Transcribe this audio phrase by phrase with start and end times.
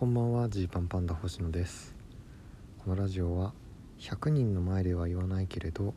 [0.00, 1.94] こんばんはジーパンパンダ星野です。
[2.82, 3.52] このラジオは
[3.98, 5.92] 100人の前では言わないけれど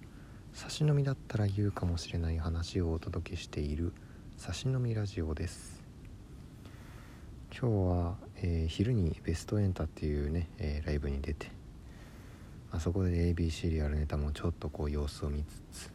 [0.52, 3.94] 差し飲みだったら言うかもしれない話をお届けしている
[4.36, 5.82] 差し飲みラジオです。
[7.58, 11.48] 今日は、えー昼にベストエンタっていうね、えーライブに出て
[12.74, 15.92] あそこで ABC でやるネタもちょっとこう様子を見つつ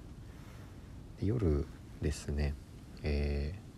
[1.21, 1.67] 夜
[2.01, 2.55] ですね、
[3.03, 3.69] えー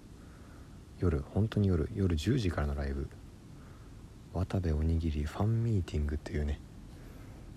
[1.03, 3.09] 夜本当に夜夜10時からのライブ
[4.33, 6.61] 渡部おにぎりファンミーティングっていうね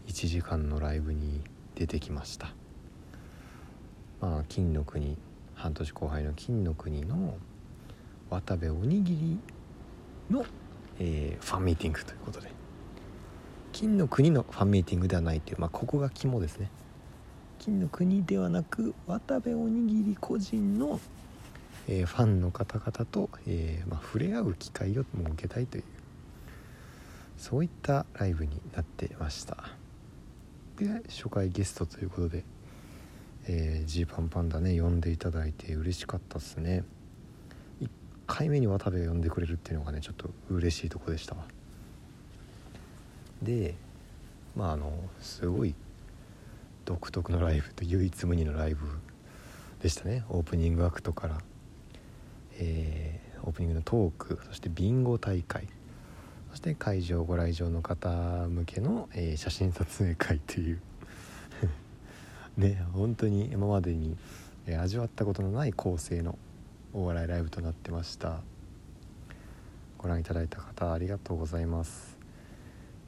[0.08, 1.41] 1時間のライブに
[1.76, 2.54] 出てきました。
[4.20, 5.17] まあ金の国
[5.55, 7.38] 半年後輩の金の国の
[8.30, 9.40] 渡部おにぎり
[10.30, 10.45] の、
[11.00, 12.52] えーファンミーティングということで。
[13.72, 16.70] 金の国のファンミーティングではないっていうまあここが肝ですね。
[17.59, 21.00] 金の国ではなく渡部おにぎり個人の、
[21.88, 25.84] えーファンの方々と、えーまあ、触れ合う機会を設けたいという
[27.38, 29.70] そういったライブになってました。
[30.78, 32.44] で初回ゲストということで
[33.86, 36.84] ジーパンパンダね呼んでいただいて嬉しかったっすね。
[37.81, 37.89] 1
[38.26, 41.36] 回目に渡部を呼んでくれるっていうのがねちょっと嬉しいとこでした。
[41.36, 41.44] わ
[43.42, 43.76] で
[44.56, 45.76] まああのすごい
[46.86, 48.86] 独特のライブと唯一無二のライブ
[49.81, 50.23] でしたね。
[50.30, 51.38] オープニングアクトから、
[52.58, 55.67] えーオープニングのトークそしてビンゴ大会
[56.54, 58.09] そして会場ご来場の方
[58.48, 60.82] 向けの、えー写真撮影会という。
[62.58, 64.16] ね本当に今までに、
[64.68, 66.38] えー味わったことのない構成の
[66.94, 68.42] お笑いライブとなってました。
[69.98, 72.20] ご覧いただいた方ありがとうございます。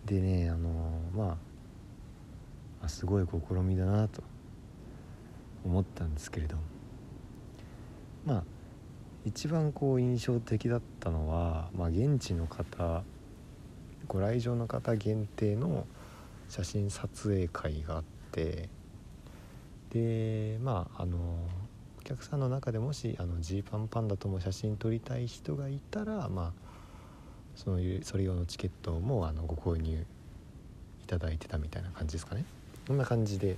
[0.06, 1.38] でねあのーま
[2.82, 4.24] あすごい試みだなと
[5.64, 6.58] 思ったんですけれど
[8.26, 8.44] まあ
[9.24, 13.04] 一番こう印象的だったのは、まあ、現地の方
[14.08, 15.86] ご来場の方限定の
[16.50, 18.70] 写真撮影会があって
[19.92, 21.18] でまああの
[22.00, 26.66] お客さんの中でもしジーパンパンダとも写真撮りたい人がいたらまあ
[27.56, 30.06] そういうそれ用のチケットもあのご購入
[31.04, 32.46] いただいてたみたいな感じですかね。
[32.88, 33.58] こんな感じで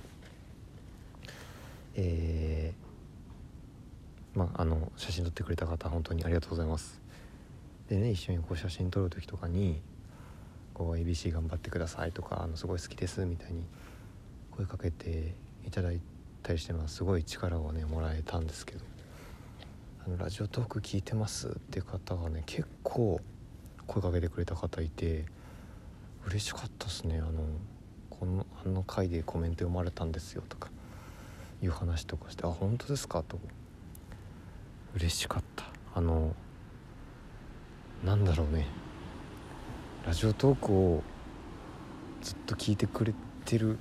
[1.94, 7.00] えーまああの写真撮ってくれた方本当にありがとうございます。
[7.88, 9.80] でね一緒にこう写真撮る時とかに
[10.78, 13.64] こう ABC 頑張ってくださいとかあのすごい好きですみたいに
[14.52, 15.34] 声かけて
[15.66, 16.00] いただい
[16.42, 18.98] たりしてるのはすごい力をねもらえたんですけど。
[20.06, 23.20] あのラジオトーク聞いてますって方がね結構
[23.86, 25.26] 声かけてくれた方いて
[26.26, 27.18] 嬉しかったですね。
[27.18, 27.42] あの
[28.08, 30.70] このあの回でコメント読まれたんですよとか
[31.62, 33.38] いう話とかして「あ本当ですか?」と。
[34.94, 35.66] 嬉しかった。
[35.94, 36.34] あの
[38.04, 38.66] なんだろうね。
[40.06, 41.02] ラジオトークを
[42.22, 43.12] ずっと聞いてくれ
[43.44, 43.78] てる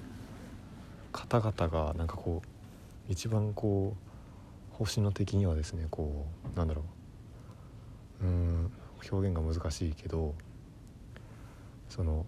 [1.12, 6.84] 方々がなんかこう一番こう星野的にはですねこうなんだろ
[8.22, 8.72] ううん
[9.12, 10.36] 表現が難しいけど
[11.88, 12.26] その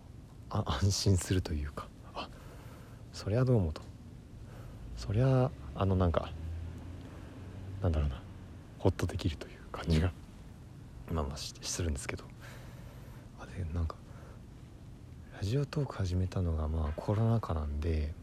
[0.50, 2.30] あ安心するというか あ
[3.12, 3.82] そりゃどうもと。
[4.96, 6.30] そりゃあのなんか
[7.82, 8.22] なんだろうな
[8.80, 10.12] ホッとできるという感じが
[11.10, 12.26] まあまあするんですけど。
[13.62, 13.96] あでなんか
[15.38, 18.14] ラジオトーク始めたのがまあコロナ禍なんで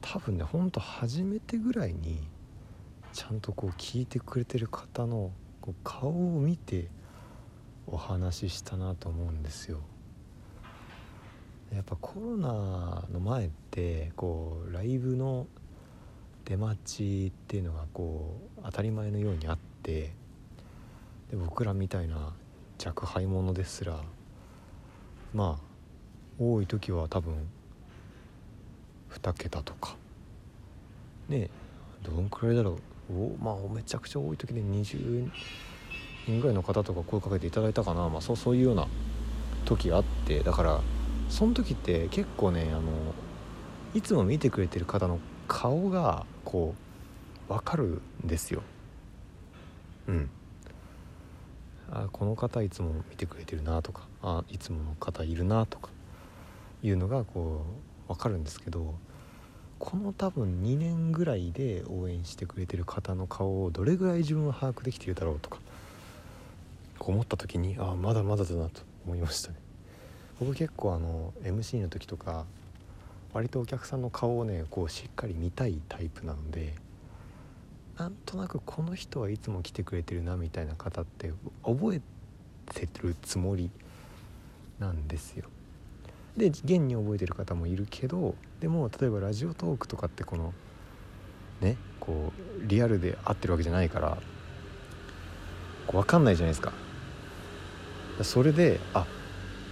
[0.00, 2.26] 多分ねほんと初めてぐらいに
[3.12, 6.88] ちゃんとこう聞いてくれてる方のこう顔を見て
[7.86, 9.80] お話ししたなと思うんですよ。
[11.74, 15.46] やっぱコロナの前ってこうライブの
[16.44, 20.12] 出待ちっていうのがこう当たり前のようにあって
[21.30, 22.32] で僕らみたいな
[22.84, 24.00] 若輩者ですら
[25.34, 27.34] まあ多い時は多分
[29.10, 29.96] 2桁とか。
[31.28, 31.50] ね
[32.02, 32.78] どんくらいだろ
[33.10, 33.12] う。
[33.12, 35.30] おまあめちゃくちゃ多い時で20
[36.26, 38.86] 人ぐらいの方とか声かけていただいたかな、まあ、そうそういうような
[39.64, 40.40] 時があって。
[40.40, 40.80] だから
[41.28, 42.82] その時って結構ねあの
[43.94, 45.18] いつも見てくれてる方の
[45.48, 46.74] 顔がこ
[47.48, 48.62] う分かるんですよ。
[50.06, 50.30] うん。
[51.92, 55.90] あこの方いつも見てくれてるなとかあいつもの方いるなとか
[56.82, 57.64] いうのがこ
[58.08, 58.94] う分かるんですけど
[59.78, 65.58] この多分2年ぐらいで応援してくれてる方の顔をどれぐらい自分は把握できているだろうとか
[67.00, 69.56] 思った時にあまだまだだなと思いましたね。
[70.38, 72.44] 僕結構あの MC の時とか
[73.32, 76.74] 割とお客さんの顔をねこうしっかり見たいタイプなので
[78.00, 82.00] なんとなくこの人はいつも来てくれてるなみたいな方って覚え
[82.72, 83.70] てるつもり
[84.78, 85.44] なんですよ。
[86.34, 90.54] で現に覚えてる方もいるけどでも例えばラジオトークとかってこの
[91.60, 94.16] ねこうリアルで会ってるわけじゃないから
[95.86, 96.72] こう分かんないじゃないですか。
[98.22, 99.00] それであ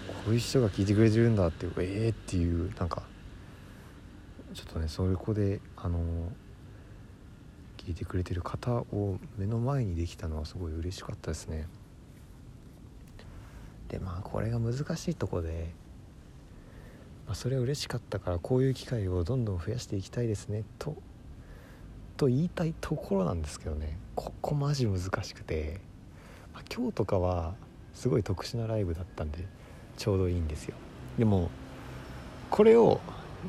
[0.08, 3.04] こういう人が聞いてくれてるんだってええー、っていうなんか
[4.52, 5.98] ちょっとねそこであの
[7.78, 11.66] 聞いてくれてる方を目の前にできたのはすごい嬉しかったですね。
[13.88, 15.70] でまあこれが難しいとこで、
[17.26, 20.94] まあ、それは嬉しかったからこういう機会をどんどん増やしていきたいですねと
[22.18, 25.80] と言いたいところなんですけどねここマジ難しくて、
[26.52, 27.54] まあ、今日とかは
[27.94, 29.46] すごい特殊なライブだったんで
[29.96, 30.74] ちょうどいいんですよ
[31.16, 31.48] でも
[32.50, 33.00] これを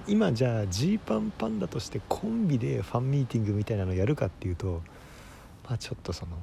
[0.07, 4.81] 今じゃあジーパンパンダとしてコンビでファンミーティングみたいなのやるかっていうと
[5.66, 6.38] まあちょっとその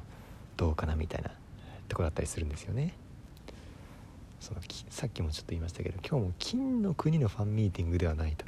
[0.56, 1.30] どうかなみたいな
[1.88, 2.94] とこだったりするんですよね。
[4.40, 4.60] その
[4.90, 8.44] さっきもちょっと言いましたけど今日も金の国のファンミーティングではないと。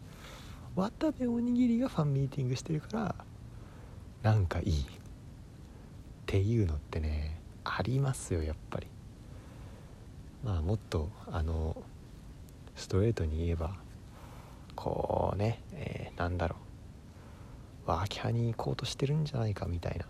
[0.77, 3.15] 渡部おにぎりがファンミーティングしてるから
[4.23, 4.85] なんかいいっ
[6.27, 8.87] ていうのってねありますよやっぱり。
[10.45, 11.77] まあもっとあの
[12.77, 13.75] ストレートに言えば
[14.79, 16.55] こうね、えー、なんだろ
[17.87, 17.91] う。
[17.91, 20.07] ワーキャーに行こうとしてるんじゃないかみたいな。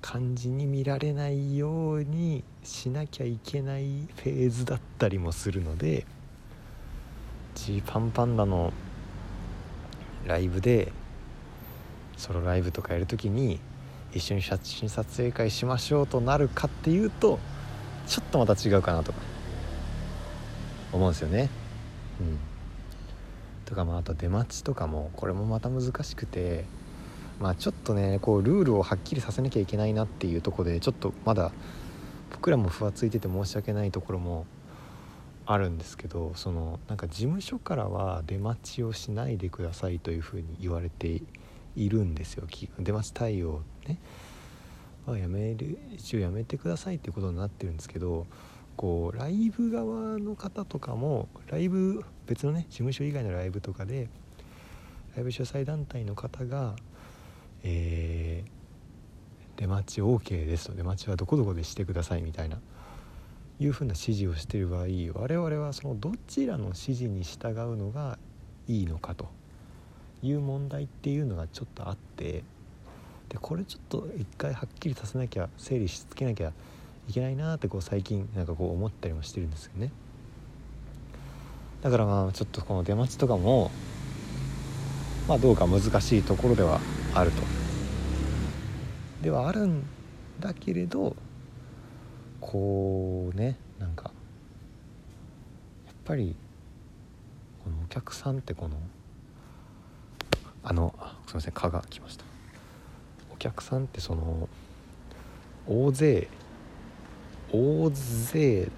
[0.00, 6.06] 感じに見られないようにしなきゃいけないフェーズだったりもするので
[7.56, 8.72] ジーパンパンダの
[10.24, 10.92] ライブで
[12.16, 13.58] ソロライブとかやる時に
[14.12, 17.40] 一緒に写真撮影会しましょうとなるかっていうと
[18.06, 19.18] ちょっとまた違うかなとか
[20.92, 21.50] 思うんですよね。
[22.20, 22.38] うん、
[23.68, 26.64] とかまああと出待ちとかもこれもまた難しくて
[27.38, 31.52] まあちょっとねこうルールをはっきりさせなきゃいけないなっていうとこでちょっとまだ
[32.32, 34.46] 僕らもふわついてて申し訳ないところも
[35.44, 41.20] あるんですけどそのなんか事務所からは出待ちをしないでくださいというふうに言われて
[41.76, 42.46] いるんですよ。
[42.78, 43.98] 出待ち対応ね。
[45.06, 48.26] はやめる一応やめてくださいっていうことになってるんですけど
[48.76, 54.08] こうライブ側の方とかもライブ別のね事務所以外のライブとかで
[55.16, 56.76] ライブ主催団体の方が
[57.62, 60.74] えー、出待ち OK ですと。
[60.74, 62.58] 出待ちはどこどこでしてくださいみたいな
[63.60, 68.18] いうふうな指示をしている場合我々はそのどちらの指示に従うのが
[68.66, 69.36] いいのかと。
[70.20, 72.42] いう問題っていうのがちょっとあって。
[73.28, 76.52] でこれちょっと一回はっきりさせなきゃ整理しつけなきゃ
[77.08, 79.92] いけないなってこう最近なんかこう思ったりもしてるんですよね。
[81.82, 83.70] だからまあちょっとこの出待ちとかも
[85.28, 86.80] まあどうか難しいところでは
[87.14, 87.42] あると。
[89.22, 89.84] ではあるん
[90.38, 91.16] だけれど
[92.40, 94.12] こうねなんか
[95.86, 96.36] やっぱり
[97.64, 98.76] このお客さんってこの
[100.62, 100.94] あの
[101.26, 102.24] すいません蚊が来ました。
[103.32, 104.48] お客さんってその
[105.66, 106.28] 大勢
[107.52, 108.68] 大勢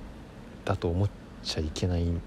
[0.65, 1.11] だと思っ
[1.43, 2.21] ちゃいけないん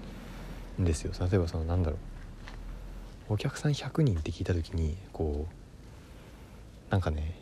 [0.80, 1.12] んですよ。
[1.20, 3.34] 例えばそのなんだろう。
[3.34, 7.38] お客さん100人って聞いた時にこうなんかね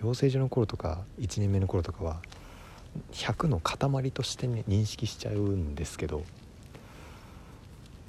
[0.00, 2.22] 養成所の頃とか1年目の頃とかは
[3.12, 6.24] 100の塊としてね認識しちゃうんですけど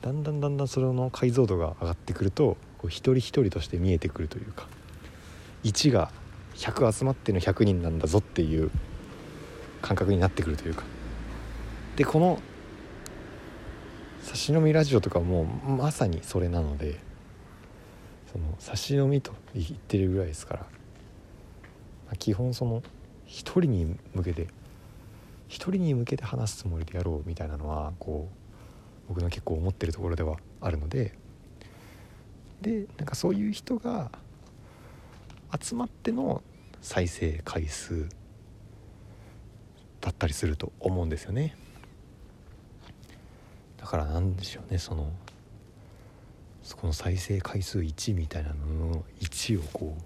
[0.02, 4.68] だんだんだんだんそれの解像度が上がってくるとこう一人一人として見えてくるというか
[5.64, 6.12] 1が
[6.56, 8.72] 100集まっての100人なんだぞっていう
[9.82, 10.84] 感覚になってくるというか。
[11.96, 12.42] でこの
[14.22, 17.00] 差し飲みラジオとかもまさにそれなので
[18.32, 20.68] その差し飲みと言ってるぐらいですからま
[22.14, 22.84] あ基本その
[23.26, 24.48] 一人に向けて
[25.48, 31.14] 一人に向けて話すつもりでやろうみたいなのはこう僕の結構思ってるところではあるので
[32.62, 34.12] でなんかそういう人が
[35.60, 36.44] 集まっての
[36.82, 38.08] 再生回数
[40.02, 41.56] だったりすると思うんですよね。
[43.80, 45.12] だからなんでしょうねその
[46.64, 50.02] そこの再生回数1みたいなのの1をこう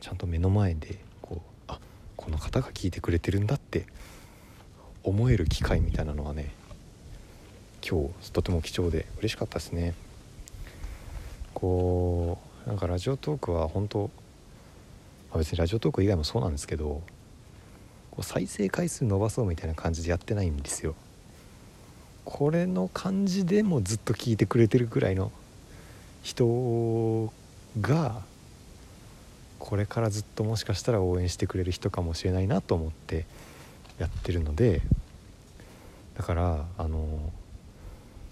[0.00, 1.80] ちゃんと目の前でこうあ
[2.16, 3.86] この方が聞いてくれてるんだって
[5.02, 6.52] 思える機会みたいなのはね
[7.86, 9.94] 今日とても貴重で嬉しかったですね。
[11.54, 14.10] こうなんかラジオトークは本当、
[15.30, 17.02] まあ、別にラジオトーク以外もそうなんですけど
[18.10, 20.94] こう再生回数伸ばそうみたいな感じでやってないんですよ。
[22.30, 25.32] これの感じでもずっと聞いてくれてるくらいの
[26.22, 27.32] 人
[27.80, 28.22] が
[29.58, 33.26] これからずっともしかしたら応援してくれる人かもしれないなと思って
[33.98, 34.80] やってるので
[36.16, 37.32] だからあの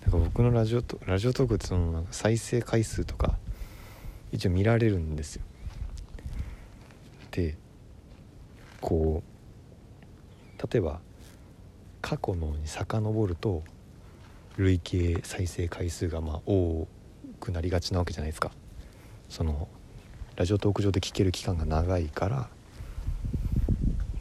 [0.02, 3.36] なんか僕のラジオとラジオトークってその再生回数とか
[4.30, 5.42] 一応見られるんですよ。
[7.32, 7.56] で
[8.80, 11.00] こう例えば
[12.00, 13.64] 過去のに遡ると
[14.58, 16.86] 累計再生回数がまあ多
[17.40, 18.50] くなりがちなわけじゃないですか。
[19.28, 19.68] その
[20.36, 22.48] ラジオトーク上で聞ける期間が長いから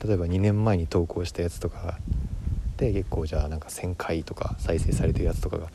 [0.03, 1.99] 例えば2年前に投稿したやつとか
[2.77, 5.71] で結構じゃあなんか1,000回とか再生されてるやつとかが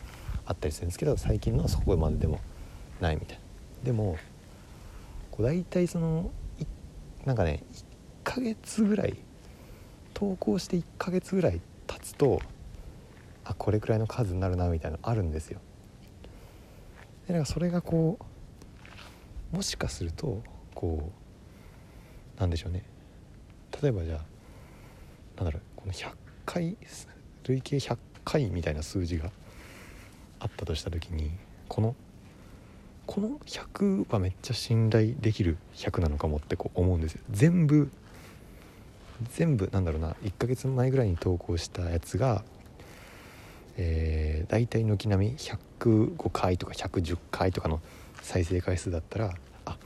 [0.47, 2.41] あったりするんですけど最近のはそこまででも
[3.01, 3.43] ないみたいな。
[3.85, 4.17] でも
[5.33, 6.31] こう大体その
[7.25, 7.85] なんかね1
[8.23, 9.17] ヶ月ぐらい
[10.15, 12.41] 投稿して1ヶ月ぐらい経つと
[13.45, 15.61] あこれくらいの数になるなみたいなのあるんですよ。
[17.27, 18.19] でなんかそれがこ
[19.53, 20.43] うもしかすると
[20.75, 21.11] こ
[22.37, 22.85] うなんでしょうね。
[23.83, 24.21] 例えばじゃあ
[25.37, 26.13] なんだろうこの100
[26.45, 26.77] 回
[27.45, 29.31] 累計100回みたいな数字が
[30.39, 31.31] あったとした時に
[31.69, 31.95] この
[33.07, 37.23] この100はめっちゃ信頼できる100なのかもってこう思うんですよ。
[37.31, 37.91] 全部
[39.31, 42.45] 全部なんだろうな1ヶ月前ぐらいに投稿したやつが
[43.77, 47.81] えー、大体軒並み105回とか110回とかの
[48.21, 49.77] 再生回数だったらあ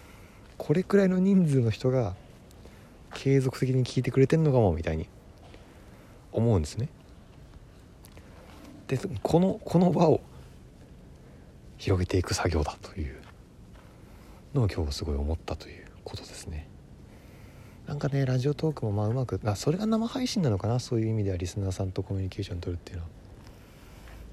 [0.58, 2.14] これくらいの人数の人が
[3.14, 5.08] 継続的に聞いてくれてんのかもみたいに
[6.32, 6.88] 思うんですね。
[8.88, 10.20] でこのこの場を
[11.78, 13.16] 広げていく作業だという
[14.54, 16.68] のを今日すごい思ったということですね。
[17.86, 23.15] なんかねラジオトークもまあうまくあそれが生配信なのかなそういう意味ではリスナーさんとコミュニケーション取るっていうのは。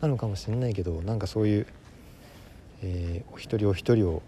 [0.02, 1.68] なのかもしれないけどなんかそういう、
[2.82, 4.22] えー、お一人お一人を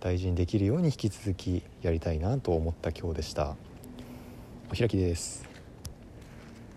[0.00, 3.56] 大事にできるように引き続きやりたいなと思った今日でした。
[4.70, 5.55] お開きです。